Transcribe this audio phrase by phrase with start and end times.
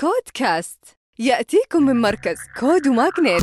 [0.00, 0.78] كودكاست.
[1.18, 3.42] يأتيكم من مركز كود وماغنيت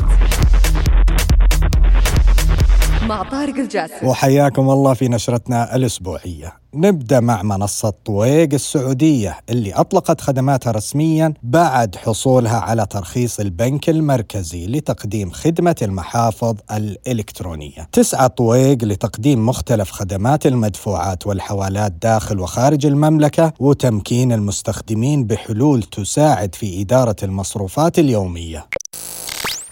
[3.08, 4.06] مع طارق الجاسم.
[4.06, 6.52] وحياكم الله في نشرتنا الأسبوعية.
[6.74, 14.66] نبدأ مع منصة طويق السعودية اللي أطلقت خدماتها رسميا بعد حصولها على ترخيص البنك المركزي
[14.66, 17.88] لتقديم خدمة المحافظ الإلكترونية.
[17.92, 26.82] تسعى طويق لتقديم مختلف خدمات المدفوعات والحوالات داخل وخارج المملكة وتمكين المستخدمين بحلول تساعد في
[26.82, 28.66] إدارة المصروفات اليومية.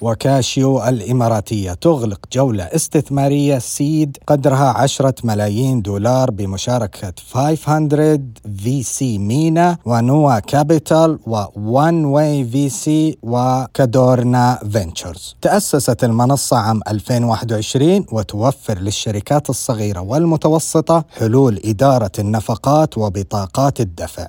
[0.01, 8.21] و Qashio الإماراتية تغلق جولة استثمارية seed قدرها 10 ملايين دولار بمشاركة 500
[8.59, 15.37] VC MENA و Nuwa Capital و One Way VC و Cadorna Ventures.
[15.43, 24.29] تأسست المنصة عام 2021 وتوفر للشركات الصغيرة والمتوسطة حلول إدارة النفقات وبطاقات الدفع.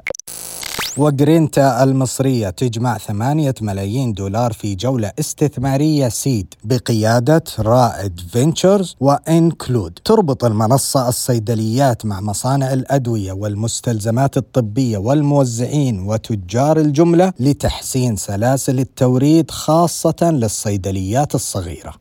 [1.00, 10.00] وجرينتا المصرية تجمع ثمانية ملايين دولار في جولة استثمارية seed بقيادة Raed Ventures و Nclude.
[10.06, 20.16] تربط المنصة الصيدليات مع مصانع الأدوية والمستلزمات الطبية والموزعين وتجار الجملة لتحسين سلاسل التوريد خاصة
[20.22, 21.94] للصيدليات الصغيرة.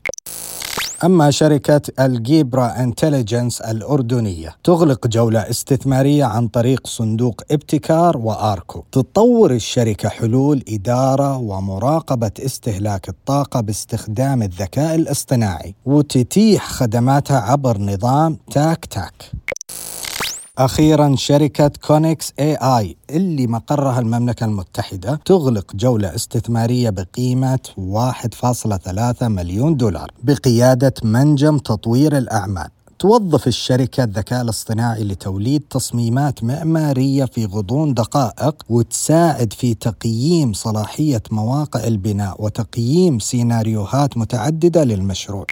[1.04, 8.84] أما شركة Algebra Intelligence الأردنية تغلق جولة استثمارية عن طريق صندوق ابتكار وآركو.
[8.92, 18.84] تطور الشركة حلول إدارة ومراقبة استهلاك الطاقة باستخدام الذكاء الاصطناعي وتتيح خدماتها عبر نظام تاك
[18.84, 19.45] تاك.
[20.58, 30.10] أخيرا شركة كونكس AI اللي مقرها المملكة المتحدة تغلق جولة استثمارية بقيمة 1.3 مليون دولار
[30.22, 32.68] بقيادة منجم تطوير الأعمال.
[32.98, 41.84] توظف الشركة الذكاء الاصطناعي لتوليد تصميمات معمارية في غضون دقائق وتساعد في تقييم صلاحية مواقع
[41.84, 45.46] البناء وتقييم سيناريوهات متعددة للمشروع.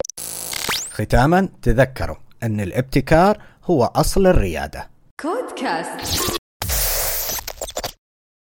[0.91, 4.94] ختاما تذكروا أن الابتكار هو أصل الريادة.
[5.25, 6.44] كودكاست